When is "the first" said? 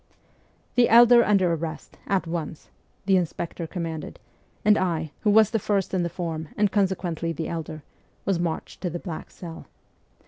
5.51-5.93